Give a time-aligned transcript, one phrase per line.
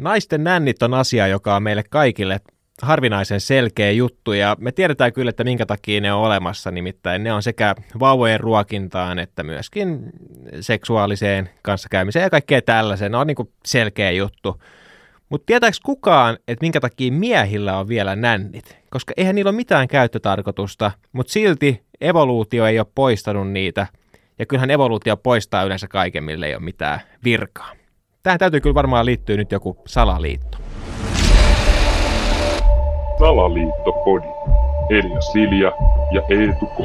[0.00, 2.40] Naisten nännit on asia, joka on meille kaikille
[2.82, 7.32] harvinaisen selkeä juttu ja me tiedetään kyllä, että minkä takia ne on olemassa, nimittäin ne
[7.32, 10.12] on sekä vauvojen ruokintaan että myöskin
[10.60, 13.12] seksuaaliseen kanssakäymiseen ja kaikkea tällaiseen.
[13.12, 14.62] Ne on niin kuin selkeä juttu.
[15.28, 18.78] Mutta tietääkö kukaan, että minkä takia miehillä on vielä nännit?
[18.90, 23.86] Koska eihän niillä ole mitään käyttötarkoitusta, mutta silti evoluutio ei ole poistanut niitä.
[24.38, 27.79] Ja kyllähän evoluutio poistaa yleensä kaiken, millä ei ole mitään virkaa.
[28.22, 30.58] Tähän täytyy kyllä varmaan liittyä nyt joku salaliitto.
[33.18, 34.26] Salaliittopodi.
[34.90, 35.72] Elia Silja
[36.12, 36.80] ja Eetu K.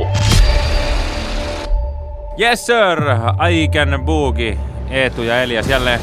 [2.39, 3.01] Yes sir,
[3.37, 4.57] Aiken Boogie,
[4.89, 5.99] Eetu ja Elias jälleen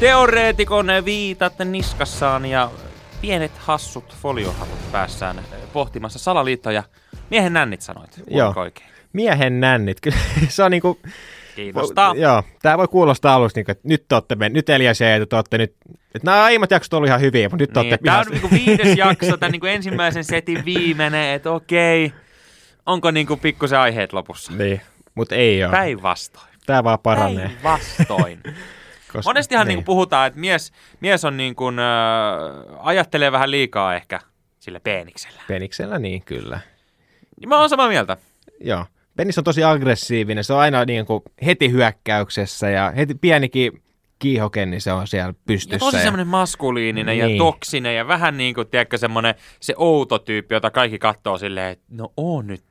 [0.00, 2.70] teoreetikon viitat niskassaan ja
[3.20, 5.40] pienet hassut foliohatut päässään
[5.72, 6.82] pohtimassa salaliittoja.
[7.30, 8.52] Miehen nännit sanoit, Joo.
[8.56, 8.88] oikein?
[9.12, 10.16] Miehen nännit, kyllä
[10.48, 10.98] se on niinku...
[11.56, 12.14] Kiinnostaa.
[12.16, 15.12] Joo, tämä voi kuulostaa alusta, niin kuin, että nyt te olette, men- nyt Elias ja
[15.12, 15.74] Eetu, te olette nyt,
[16.14, 18.50] että nämä aiemmat jaksot ollut ihan hyviä, mutta nyt te Niin, olette tämä on niinku
[18.50, 22.12] viides jakso, tämän niinku ensimmäisen setin viimeinen, että okei,
[22.86, 24.52] onko niinku pikkusen aiheet lopussa?
[24.52, 24.80] Niin,
[25.14, 25.72] mutta ei ole.
[25.72, 26.46] Päinvastoin.
[26.66, 27.48] Tämä vaan paranee.
[27.48, 28.40] Päinvastoin.
[29.12, 29.76] Koska, Monestihan niin.
[29.76, 29.84] niin.
[29.84, 31.84] puhutaan, että mies, mies on niin kuin, äh,
[32.78, 34.20] ajattelee vähän liikaa ehkä
[34.60, 35.42] sillä peeniksellä.
[35.48, 36.60] Peniksellä niin, kyllä.
[37.40, 38.16] Niin mä oon samaa mieltä.
[38.60, 38.86] Joo.
[39.16, 43.82] Penis on tosi aggressiivinen, se on aina niin kuin heti hyökkäyksessä ja heti pienikin
[44.18, 45.78] kiihoke, niin se on siellä Ja pystyssä.
[45.78, 47.30] tosi semmoinen maskuliininen Niin.
[47.32, 51.72] ja toksinen ja vähän niin kuin, tiedätkö, semmoinen se outo tyyppi, jota kaikki katsoo silleen,
[51.72, 52.62] että no oo nyt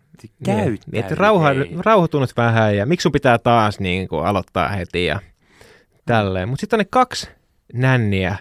[0.45, 0.77] käyttäydy.
[0.91, 1.49] Niin, että rauha,
[1.85, 5.19] rauhoitunut vähän ja miksi sun pitää taas niin kuin aloittaa heti ja
[6.05, 6.49] tälleen.
[6.49, 7.29] Mutta sitten on ne kaksi
[7.73, 8.35] nänniä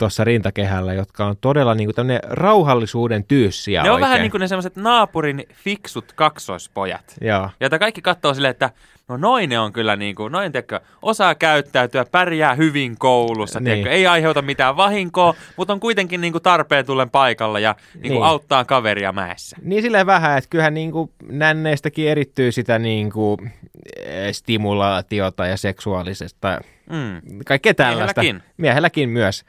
[0.00, 4.08] tuossa rintakehällä, jotka on todella niin kuin rauhallisuuden tyyssiä Ne on oikein.
[4.08, 7.16] vähän niin kuin ne semmoiset naapurin fiksut kaksoispojat.
[7.20, 8.70] Joo, Jota kaikki katsoo silleen, että
[9.08, 13.64] no noin ne on kyllä niin kuin, noin tiedätkö, osaa käyttäytyä, pärjää hyvin koulussa, Niin.
[13.64, 18.00] tiedätkö, ei aiheuta mitään vahinkoa, mutta on kuitenkin niin kuin tarpeen tullen paikalla ja niin
[18.02, 18.22] kuin Niin.
[18.22, 19.56] auttaa kaveria mäessä.
[19.62, 23.52] Niin silleen vähän, että kyllähän niin kuin nänneistäkin erittyy sitä niin kuin
[23.96, 27.38] eh, stimulaatiota ja seksuaalisesta, Mm.
[27.46, 28.20] kaikkea tällaista.
[28.20, 28.52] Miehelläkin.
[28.56, 29.44] Miehelläkin myös.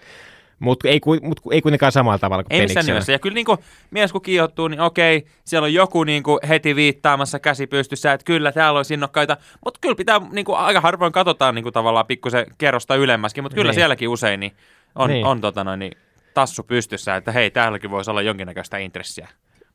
[0.61, 3.11] Mutta ei, mut ei kuitenkaan samalla tavalla kuin Ei missään nimessä.
[3.11, 3.57] Ja kyllä niin kuin,
[3.91, 8.25] mies kun kiihottuu, niin okei, siellä on joku niin kuin heti viittaamassa käsi pystyssä, että
[8.25, 9.37] kyllä täällä olisi innokkaita.
[9.65, 13.55] Mutta kyllä pitää, niin kuin, aika harvoin katsotaan niin kuin, tavallaan pikkusen kerrosta ylemmäskin, mutta
[13.55, 13.75] kyllä Niin.
[13.75, 14.51] sielläkin usein niin
[14.95, 15.25] on, Niin.
[15.25, 15.91] on tota noin, niin,
[16.33, 19.27] tassu pystyssä, että hei, täälläkin voisi olla jonkinnäköistä intressiä.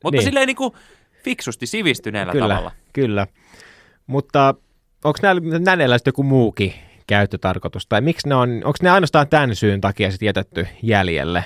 [0.02, 0.25] Mutta Niin.
[0.25, 0.72] silleen niin kuin,
[1.25, 2.72] fiksusti, sivistyneellä kyllä, tavalla.
[2.92, 3.26] Kyllä,
[4.06, 4.54] mutta
[5.04, 6.75] onko näillä nänneillä sitten joku muukin
[7.06, 7.87] käyttötarkoitus?
[7.87, 11.44] Tai miksi ne on, onko ne ainoastaan tämän syyn takia sitten jätetty jäljelle?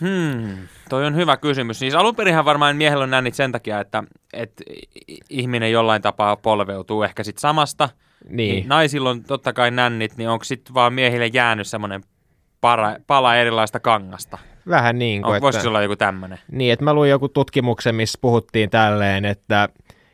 [0.00, 1.78] Hmm, toi on hyvä kysymys.
[1.78, 4.64] Siis alun perinhän varmaan miehellä on nännit sen takia, että, että
[5.30, 7.88] ihminen jollain tapaa polveutuu ehkä sit samasta.
[8.28, 12.02] Niin, naisilla on totta kai nännit, niin onko sitten vaan miehille jäänyt semmoinen
[12.60, 14.38] para, pala erilaista kangasta?
[14.68, 15.68] vähän niin kuin, On, että...
[15.68, 16.38] olla joku tämmöinen?
[16.52, 19.68] Niin, että mä luin joku tutkimuksen, missä puhuttiin tälleen, että,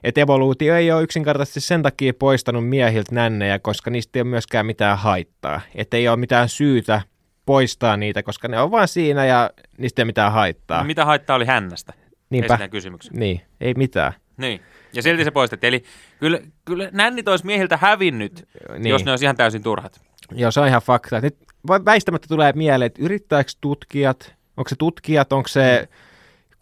[0.06, 4.66] että evoluutio ei ole yksinkertaisesti sen takia poistanut miehiltä nännejä, koska niistä ei ole myöskään
[4.66, 5.60] mitään haittaa.
[5.74, 7.00] Että ei ole mitään syytä
[7.46, 10.84] poistaa niitä, koska ne on vaan siinä ja niistä ei ole mitään haittaa.
[10.84, 11.92] Mitä haittaa oli hännästä?
[12.30, 12.68] Niinpä.
[12.68, 13.16] Kysymyksen.
[13.16, 14.12] Niin, ei mitään.
[14.36, 14.60] Niin.
[14.92, 15.68] Ja silti se poistettiin.
[15.68, 15.84] Eli
[16.20, 18.90] kyllä, kyllä nännit olisi miehiltä hävinnyt, Niin.
[18.90, 20.00] jos ne olisi ihan täysin turhat.
[20.32, 21.20] Joo, se on ihan fakta.
[21.20, 21.36] Nyt
[21.68, 25.88] väistämättä tulee mieleen, että yrittääkö tutkijat, onko se tutkijat, onko se,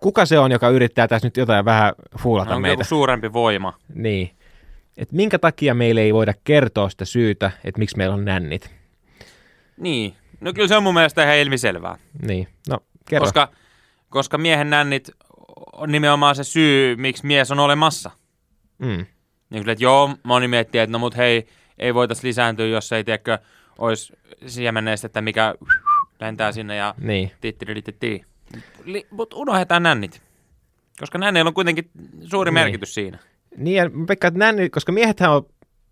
[0.05, 2.73] kuka se on, joka yrittää tässä nyt jotain vähän fuulata Onko meitä.
[2.73, 3.73] joku suurempi voima?
[3.95, 4.31] Niin.
[4.97, 8.71] Et minkä takia meille ei voida kertoa sitä syytä, että miksi meillä on nännit.
[9.77, 10.15] Niin.
[10.41, 11.99] No kyllä se on mun mielestä ihan ilmiselvää.
[12.23, 12.79] Niin, no
[13.09, 13.25] kerro.
[13.25, 13.49] Koska,
[14.09, 15.11] koska miehen nännit
[15.73, 18.11] on nimenomaan se syy, miksi mies on olemassa.
[18.79, 19.07] Mm.
[19.51, 21.47] Niin kyllä, että joo, moni miettii, että no mut hei,
[21.79, 23.39] ei voitaisi lisääntyä, jos ei tiedäkö,
[23.79, 24.13] olisi
[24.47, 25.55] siemennestettä, mikä
[26.21, 28.25] lentää sinne ja Niin, tittiriditti.
[29.11, 30.23] Mutta unohdetaan nännit.
[31.01, 31.91] Koska nänneillä on kuitenkin
[32.25, 32.55] suuri Niin.
[32.55, 33.19] merkitys siinä.
[33.57, 35.47] niin ja Pekka, että nännit, koska miehethän on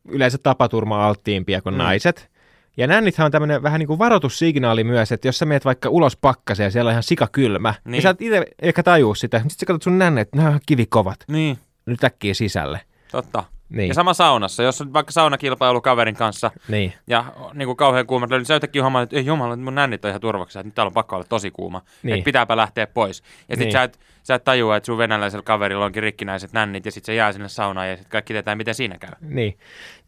[0.09, 1.79] yleensä tapaturma-alttiimpia kuin Mm.
[1.79, 2.31] naiset.
[2.77, 6.17] Ja nännithän on tämmöinen vähän niin kuin varoitussignaali myös, että jos sä meet vaikka ulos
[6.17, 9.49] pakkaseen ja siellä on ihan sikakylmä, niin, niin sä et itse ehkä tajuu sitä, mutta
[9.51, 12.81] sitten sä katsot sun nännet, että nämä on kivikovat, Niin, nyt äkkiä sisälle.
[13.13, 13.45] totta.
[13.73, 17.25] Niin, Ja sama saunassa, jos on vaikka saunakilpailu kaverin kanssa niin, ja
[17.55, 20.21] niin kuin kauhean löydät, niin sä yhtäkkiä huomaat, että ei jumala, mun nännit on ihan
[20.21, 21.83] turvaksi, että nyt täällä on pakko olla tosi kuuma.
[22.03, 22.15] Niin.
[22.15, 23.23] Että pitääpä lähteä pois.
[23.49, 23.73] Ja sit Niin.
[23.73, 27.15] sä, et, sä et tajua, että sun venäläisellä kaverilla onkin rikkinäiset nännit ja sit se
[27.15, 29.11] jää sinne saunaan ja sit kaikki tietää, miten siinä käy.
[29.21, 29.59] niin.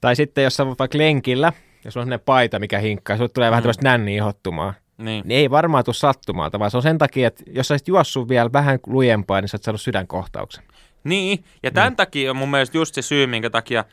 [0.00, 1.52] Tai sitten jos sä vaikka lenkillä,
[1.84, 3.62] jos on sellainen paita, mikä hinkkaa, sulle tulee vähän Mm.
[3.62, 4.74] tämmöistä nänniä ihottumaa.
[4.98, 5.22] Niin.
[5.28, 8.28] Niin ei varmaan tule sattumalta, vaan se on sen takia, että jos sä olisit juossut
[8.28, 10.64] vielä vähän lujempaa, niin sä oot saanut sydänkohtauksen.
[11.04, 13.84] Niin, ja tämän takia on mun mielestä just se syy, minkä takia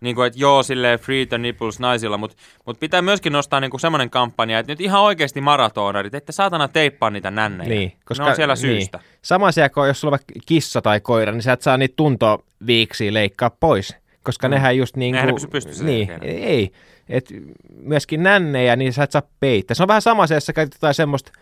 [0.00, 2.36] niin kuin, että joo, silleen free the nipples naisilla, mutta
[2.66, 7.10] mut pitää myöskin nostaa niin semmoinen kampanja, että nyt ihan oikeasti maratonarit, että saatana teippaa
[7.10, 7.68] niitä nännejä.
[7.68, 8.98] Niin, koska, ne on siellä syystä.
[8.98, 9.06] Niin.
[9.22, 11.94] Sama asia kuin jos sulla on vaikka kissa tai koira, niin sä et saa niitä
[11.96, 14.54] tuntoviiksiä leikkaa pois, koska mm.
[14.54, 15.34] nehän just niin Nehän kuin...
[15.34, 16.72] ne pysy pystyssä Niin, ei.
[17.08, 17.34] Et
[17.82, 19.74] myöskin nännejä, niin sä et saa peittää.
[19.74, 21.32] Se on vähän sama se, jos sä käytät jotain semmoista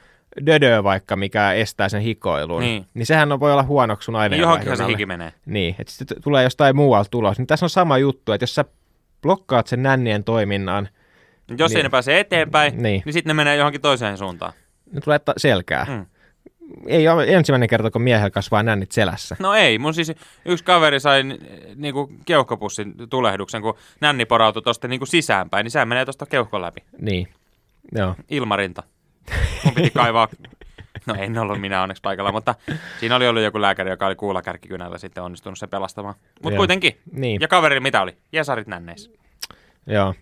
[0.46, 2.60] dödöä vaikka, mikä estää sen hikoilun.
[2.60, 2.86] Niin.
[2.94, 5.32] niin sehän on, voi olla huonoksi sun Niin aineen johonkinhan se hiki menee.
[5.46, 7.38] Niin, että sitten tulee jostain muualta tulos.
[7.38, 8.64] Niin tässä on sama juttu, että jos sä
[9.22, 10.88] blokkaat sen nännien toiminnan,
[11.58, 11.76] Jos Niin.
[11.76, 12.82] ei ne pääse eteenpäin, Niin.
[12.82, 14.52] niin, niin sitten ne menee johonkin toiseen suuntaan.
[14.92, 15.86] ne tulee ta- selkää.
[15.90, 16.06] Mm.
[16.86, 19.36] Ei ole ensimmäinen kerta, kun miehellä kasvaa nännit selässä.
[19.38, 20.12] No ei, mun siis
[20.44, 21.22] yksi kaveri sai
[21.76, 26.80] niinku keuhkopussin tulehduksen, kun nänni porautui tuosta niinku sisäänpäin, niin sehän menee tuosta keuhkon läpi.
[27.00, 27.28] Niin,
[27.94, 28.14] joo.
[28.30, 28.82] Ilmarinta.
[29.64, 30.28] Mun piti kaivaa,
[31.06, 32.54] no en ollut minä onneksi paikalla, mutta
[33.00, 36.14] siinä oli ollut joku lääkäri, joka oli kuulakärkikynällä sitten onnistunut se pelastamaan.
[36.42, 36.98] Mutta kuitenkin.
[37.12, 37.40] Niin.
[37.40, 38.16] Ja kaverilla mitä oli?
[38.32, 39.10] Jesarit nänneissä.
[39.86, 40.14] Joo.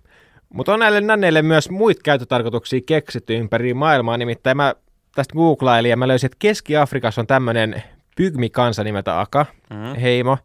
[0.48, 4.16] Mutta on näille nänneille myös muita käyttötarkoituksia keksitty ympäri maailmaa.
[4.16, 4.74] Nimittäin mä
[5.14, 7.82] tästä googlailin ja mä löysin, että Keski-Afrikassa on tämmöinen
[8.16, 9.94] pygmikansa nimeltä Aka, Mhm.
[10.00, 10.38] heimo.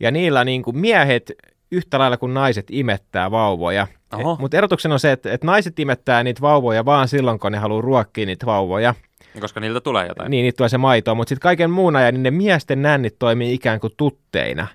[0.00, 1.32] Ja niillä niin kuin miehet
[1.72, 3.86] yhtä lailla kuin naiset imettää vauvoja.
[4.12, 4.36] Oho.
[4.40, 7.80] Mutta erotuksena on se, että, että naiset imettää niitä vauvoja vaan silloin, kun ne haluaa
[7.80, 8.94] ruokkia niitä vauvoja.
[9.40, 10.30] Koska niiltä tulee jotain.
[10.30, 13.54] Niin, niitä tulee se maito, mutta sitten kaiken muun ajan niin ne miesten nännit toimii
[13.54, 14.66] ikään kuin tutteina.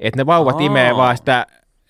[0.00, 0.62] Että ne vauvat Aa.
[0.62, 1.46] imee vaan sitä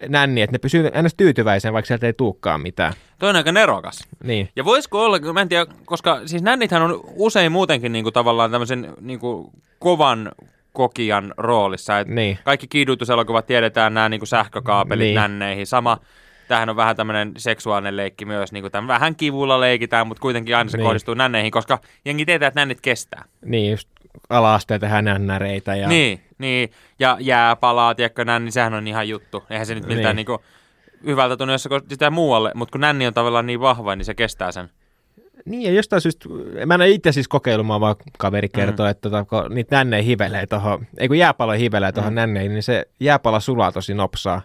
[0.08, 2.92] nänniä, että ne pysyy ennäs tyytyväisen, vaikka sieltä ei tuukkaan mitään.
[3.18, 4.08] Toi on aika nerokas.
[4.24, 8.50] Niin, Ja voisiko olla, mä en tiedä, koska siis nännithän on usein muutenkin niinku tavallaan
[8.50, 10.32] tämmöisen niinku kovan
[10.72, 11.98] kokijan roolissa.
[11.98, 15.06] Et niin, Kaikki kiidutuselokuvat tiedetään nämä niinku sähkökaapelit Niin.
[15.08, 15.14] niin.
[15.20, 15.66] nänneihin.
[15.66, 15.98] Sama,
[16.48, 18.52] tämähän on vähän tämmöinen seksuaalinen leikki myös.
[18.52, 20.82] Niinku tämän vähän kivulla leikitään, mutta kuitenkin aina se Niin.
[20.82, 20.88] niin.
[20.88, 23.24] kohdistuu nänneihin, koska jengi tietää, että nännit kestää.
[23.44, 23.88] niin just
[24.28, 25.74] ala-asteen tehdään nännäreitä.
[25.76, 29.44] Ja, Niin, niin, ja jääpalaa, tiedätkö, nänni, sehän on ihan juttu.
[29.50, 30.26] Eihän se nyt miltään Niin.
[30.26, 30.38] niin.
[30.38, 30.44] niinku
[31.06, 34.52] hyvältä tunnu, jos sitä muualle, mutta kun nänni on tavallaan niin vahva, niin se kestää
[34.52, 34.70] sen.
[35.44, 36.28] niin, ja jostain syystä,
[36.66, 38.90] mä en ole itse siis kokeillut, mä vaan kaveri kertoo, mm.
[38.90, 42.14] että tota, kun niitä nännejä hivelee tuohon, ei kun jääpalo hivelee tuohon mm.
[42.14, 44.42] nänneihin, niin se jääpala sulaa tosi nopsaa.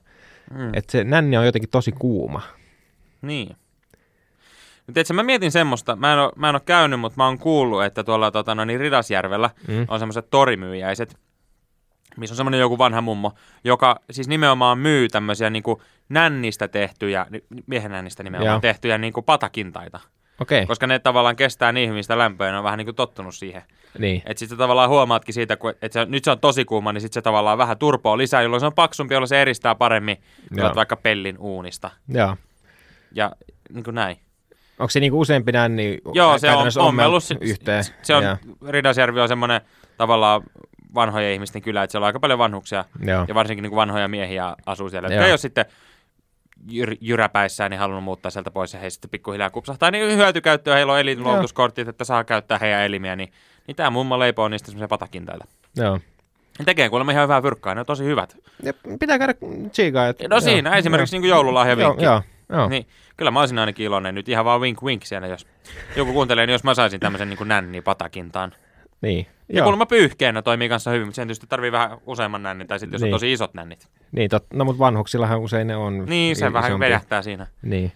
[0.53, 0.69] Mm.
[0.73, 2.41] Että se nänni on jotenkin tosi kuuma.
[3.21, 3.47] Niin.
[4.87, 7.39] Nyt tiedätkö, mä mietin semmoista, mä en, ole, mä en ole käynyt, mutta mä oon
[7.39, 9.73] kuullut, että tuolla tota, no, niin Ridasjärvellä Mm.
[9.73, 9.85] mm.
[9.87, 11.17] on semmoiset torimyyjäiset,
[12.17, 13.31] missä on semmoinen joku vanha mummo,
[13.63, 15.79] joka siis nimenomaan myy tämmöisiä niin kuin
[16.09, 17.25] nännistä tehtyjä,
[17.67, 18.61] miehen nännistä nimenomaan Joo.
[18.61, 19.99] tehtyjä niin kuin patakintaita.
[20.41, 20.65] Okei, okay.
[20.67, 23.35] Koska ne tavallaan kestää niin hyvin sitä lämpöä ja ne on vähän niin kuin tottunut
[23.35, 23.61] siihen.
[23.97, 27.01] niin, Että sitten tavallaan huomaatkin siitä, kun, että se, nyt se on tosi kuuma, niin
[27.01, 30.17] sitten se tavallaan vähän turpoa lisää, jolloin se on paksumpi, jolloin se eristää paremmin
[30.57, 30.75] Joo.
[30.75, 31.89] Vaikka pellin uunista.
[32.07, 32.35] joo.
[33.11, 33.31] Ja
[33.73, 34.17] niin kuin näin.
[34.79, 37.23] Onko se niinku useampi nänni Joo, se on ommellut.
[37.41, 37.83] yhteen?
[38.01, 38.37] Se on, Joo.
[38.67, 39.61] Ridasjärvi on semmoinen
[39.97, 40.41] tavallaan
[40.95, 43.25] vanhojen ihmisten kylä, että siellä on aika paljon vanhuksia Joo.
[43.27, 45.23] ja varsinkin niin kuin vanhoja miehiä asuu siellä, Joo.
[45.23, 45.65] ei ole sitten
[46.71, 50.93] jyr, jyräpäissään niin halunnut muuttaa sieltä pois ja he sitten pikkuhiljaa kupsahtaa, niin hyötykäyttöä, heillä
[50.93, 53.31] on elinluovutuskortit, että saa käyttää heidän elimiä, niin,
[53.67, 55.45] niin tämä mummo leipoo niistä semmoisia patakintaita.
[55.75, 55.99] Joo.
[56.59, 58.37] Ne tekee kuulemma ihan hyvää fyrkkaa, ne on tosi hyvät.
[58.63, 59.33] Ja pitää käydä
[59.71, 60.07] tsiikaa.
[60.07, 61.21] että- No siinä joo, esimerkiksi joo.
[61.21, 62.03] niin joululahjavinkki.
[62.03, 62.69] Joo, joo, joo.
[62.69, 62.87] Niin,
[63.17, 65.47] kyllä mä olisin ainakin iloinen nyt ihan vaan wink wink siellä, jos
[65.95, 68.53] joku kuuntelee, niin jos mä saisin tämmöisen niin kuin nänni patakintaan.
[69.01, 69.63] Niin, Ja joo.
[69.63, 73.01] kuulemma pyyhkeenä toimii kanssa hyvin, mutta sen tietysti tarvii vähän useamman nännin, tai sitten jos
[73.01, 73.13] Niin.
[73.13, 73.87] on tosi isot nännit.
[74.11, 77.47] Niin, tot, no mutta vanhuksillahan usein ne on Niin, se vähän vedähtää siinä.
[77.61, 77.91] Niin.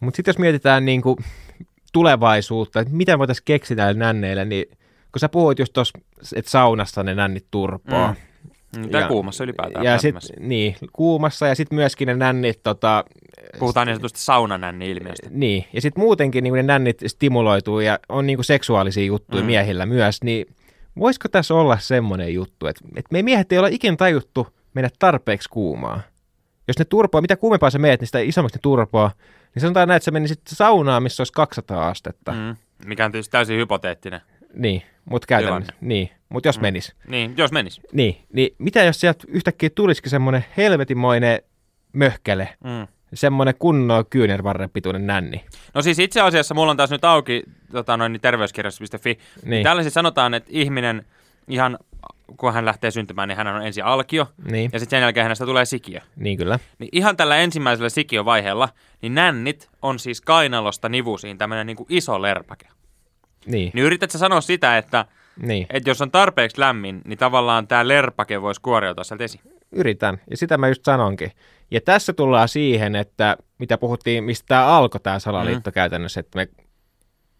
[0.00, 1.16] Mutta sitten jos mietitään niinku
[1.92, 4.66] tulevaisuutta, että mitä voitaisiin keksiä näille nänneille, niin
[5.12, 5.98] kun sä puhuit just tuossa,
[6.36, 8.08] että saunassa ne nännit turpoa.
[8.08, 8.14] Mm.
[8.76, 9.84] Mm, Tai Ja- kuumassa ylipäätään.
[9.84, 13.04] Ja sit, niin, kuumassa ja sitten myöskin ne nännit, tota,
[13.58, 15.26] Puhutaan niin sanotusti saunanänni-ilmiöstä.
[15.30, 19.46] niin, ja sitten muutenkin niin ne nännit stimuloituu ja on niin seksuaalisia juttuja Mm.
[19.46, 20.46] miehillä myös, niin
[20.98, 25.48] voisiko tässä olla semmoinen juttu, että, että me miehet ei olla ikinä tajuttu mennä tarpeeksi
[25.48, 26.00] kuumaa.
[26.68, 29.10] Jos ne turpoa, mitä kuumempaa sä meet, niin sitä isommaksi ne turpoa,
[29.54, 32.32] niin sanotaan näin, että sä menisit saunaan, missä olisi 200 astetta.
[32.32, 32.56] Mm.
[32.86, 34.20] Mikä on tietysti täysin hypoteettinen.
[34.54, 36.62] Niin, mutta käytännössä, niin, mutta jos Mm.
[36.62, 36.94] menis.
[37.08, 37.80] Niin, jos menis.
[37.92, 41.38] Niin, niin mitä jos sieltä yhtäkkiä tulisikin semmoinen helvetimoinen
[41.92, 42.86] möhkäle, Mm.
[43.14, 45.44] semmoinen kunnon kyynärvarren pituinen nänni.
[45.74, 47.42] No siis itse asiassa mulla on taas nyt auki
[47.72, 49.08] tota noin, niin terveyskirjasto.fi.
[49.14, 49.50] Niin.
[49.50, 51.06] Niin, Täällä siis sanotaan, että ihminen
[51.48, 51.78] ihan
[52.36, 55.46] kun hän lähtee syntymään, niin hän on ensin alkio, niin, ja sitten sen jälkeen hänestä
[55.46, 56.00] tulee sikiö.
[56.16, 56.58] niin kyllä.
[56.78, 58.68] Niin ihan tällä ensimmäisellä sikiövaiheella,
[59.02, 62.66] niin nännit on siis kainalosta nivusiin tämmöinen niin kuin iso lerpake.
[63.46, 65.04] Niin, Niin yrität sä sanoa sitä, että,
[65.42, 65.66] niin.
[65.70, 69.42] että jos on tarpeeksi lämmin, niin tavallaan tämä lerpake voisi kuoriutua sieltä esiin.
[69.72, 71.32] Yritän, ja sitä mä just sanonkin.
[71.70, 75.74] Ja tässä tullaan siihen, että mitä puhuttiin, mistä tämä alkoi tämä salaliitto mm.
[75.74, 76.48] käytännössä, että me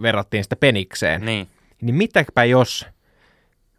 [0.03, 1.25] verrattiin sitä penikseen.
[1.25, 1.49] Niin.
[1.83, 2.87] Niin mitäpä jos,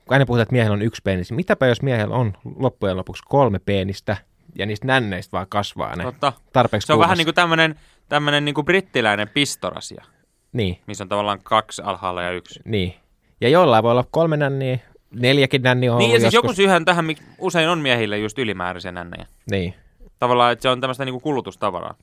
[0.06, 3.24] kun aina puhutaan, että miehellä on yksi penis, niin mitäpä jos miehellä on loppujen lopuksi
[3.26, 4.18] kolme penistä,
[4.56, 6.34] ja niistä nänneistä vaan kasvaa ne Totta.
[6.54, 7.20] tarpeeksi Se on vähän kuumassa.
[7.20, 7.76] niin kuin tämmöinen
[8.10, 10.06] tämmönen niin kuin brittiläinen pistorasia,
[10.54, 12.60] Niin, missä on tavallaan kaksi alhaalla ja yksi.
[12.66, 12.94] niin.
[13.42, 14.80] Ja jollain voi olla kolme nänniä,
[15.14, 16.56] neljäkin nänniä on Niin, ja siis joku joskus.
[16.58, 19.26] syyhän tähän, mik- usein on miehille just ylimääräisiä nännejä.
[19.52, 19.74] Niin.
[20.20, 21.96] Tavallaan, että se on tämmöistä niinku kulutustavaraa.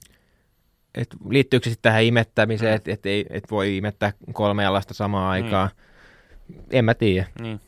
[0.94, 2.76] Et liittyykö se sitten tähän imettämiseen, Mm.
[2.76, 5.70] että et, ei- et voi imettää kolmea lasta samaan aikaan?
[6.70, 7.26] En mä tiedä.
[7.40, 7.60] Niin.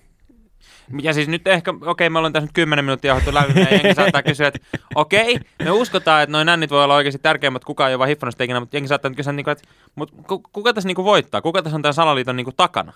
[1.02, 3.94] Ja siis nyt ehkä, okei, me ollaan tässä nyt 10 minuuttia johdettu läpi, ja jengi
[3.94, 4.60] saattaa kysyä, että
[4.94, 8.34] okei, me uskotaan, että noin nännit voi olla oikeasti tärkeimmät, kukaan ei ole vaan hiffannut
[8.34, 11.42] sitä ikinä, mutta jengi saattaa nyt kysyä, niin että mutta ku- kuka tässä niinku voittaa?
[11.42, 12.92] Kuka tässä on tämän salaliiton niinku takana?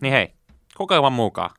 [0.00, 0.32] Niin hei,
[0.76, 1.50] kuka vaan muukaan.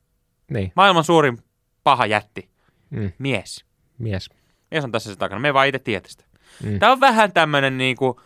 [0.52, 1.38] Niin, Maailman suurin
[1.84, 2.50] paha jätti,
[2.90, 3.66] mm, mies.
[3.98, 4.30] mies.
[4.72, 6.24] Mies on tässä se takana, me ei vaan itse tiedä sitä.
[6.64, 6.80] Mm.
[6.80, 8.22] Tämä on vähän tämmöinen niinku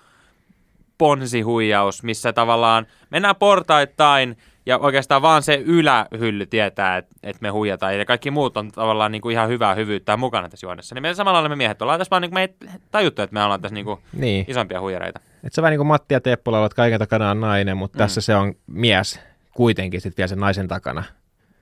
[0.98, 8.00] ponsihuijaus, missä tavallaan mennään portaittain ja oikeastaan vaan se ylähylly tietää, että et me huijataan
[8.00, 10.96] ja kaikki muut on tavallaan niinku ihan hyvää hyvyyttä mukana tässä juonessa.
[10.96, 12.56] Niin me samalla lailla me miehet ollaan tässä vaan niinku, me ei
[12.92, 14.46] tajuttu, että me ollaan tässä niinku Niin.
[14.48, 15.20] isompia huijareita.
[15.44, 17.98] Et se on vähän niin kuin Matti ja Teppola ovat kaiken takana on nainen, mutta
[17.98, 18.00] mm.
[18.00, 19.20] tässä se on mies
[19.54, 21.04] kuitenkin sitten vielä sen naisen takana.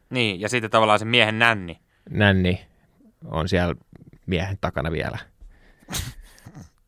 [0.10, 1.80] Niin, ja sitten tavallaan se miehen nänni.
[2.10, 2.66] Nänni
[3.26, 3.76] on siellä
[4.26, 5.18] miehen takana vielä.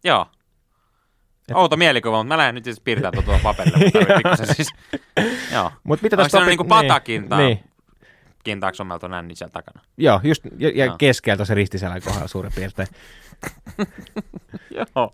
[0.03, 0.27] Joo.
[1.53, 3.91] Outo mielikuva, mutta mä lähden nyt siis piirtää tuota paperille,
[4.29, 4.69] mutta siis.
[5.53, 5.71] Joo.
[5.83, 7.37] Mut mitä tästä se topi- niinku patakinta?
[7.37, 7.59] Niin,
[8.43, 9.81] Kintaako ommeltu nänni siellä takana?
[9.97, 10.95] joo, just ja, ja Joo.
[10.97, 12.87] keskeltä se ristiselän kohdalla suurin piirtein.
[14.95, 15.13] Joo.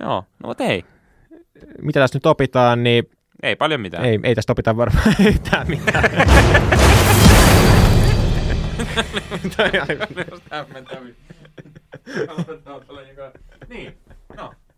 [0.00, 0.84] Joo, no mutta ei.
[1.82, 3.10] Mitä tässä nyt opitaan, niin
[3.42, 4.04] Ei paljon mitään.
[4.04, 6.04] ei, ei tästä opita varmaan yhtään mitään.
[9.56, 11.14] Toi on aivan-.
[13.68, 13.98] Niin.